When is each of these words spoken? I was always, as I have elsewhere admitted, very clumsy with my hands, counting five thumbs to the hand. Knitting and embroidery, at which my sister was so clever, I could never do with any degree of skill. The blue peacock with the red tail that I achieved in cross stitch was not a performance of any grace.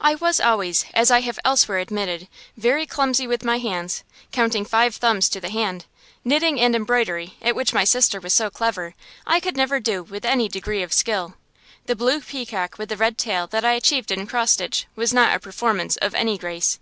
I 0.00 0.14
was 0.14 0.40
always, 0.40 0.86
as 0.94 1.10
I 1.10 1.20
have 1.20 1.38
elsewhere 1.44 1.76
admitted, 1.80 2.28
very 2.56 2.86
clumsy 2.86 3.26
with 3.26 3.44
my 3.44 3.58
hands, 3.58 4.04
counting 4.32 4.64
five 4.64 4.96
thumbs 4.96 5.28
to 5.28 5.38
the 5.38 5.50
hand. 5.50 5.84
Knitting 6.24 6.58
and 6.58 6.74
embroidery, 6.74 7.34
at 7.42 7.54
which 7.54 7.74
my 7.74 7.84
sister 7.84 8.18
was 8.18 8.32
so 8.32 8.48
clever, 8.48 8.94
I 9.26 9.38
could 9.38 9.54
never 9.58 9.78
do 9.78 10.02
with 10.02 10.24
any 10.24 10.48
degree 10.48 10.82
of 10.82 10.94
skill. 10.94 11.34
The 11.84 11.94
blue 11.94 12.22
peacock 12.22 12.78
with 12.78 12.88
the 12.88 12.96
red 12.96 13.18
tail 13.18 13.46
that 13.48 13.66
I 13.66 13.72
achieved 13.72 14.10
in 14.10 14.26
cross 14.26 14.52
stitch 14.52 14.86
was 14.96 15.12
not 15.12 15.36
a 15.36 15.40
performance 15.40 15.98
of 15.98 16.14
any 16.14 16.38
grace. 16.38 16.78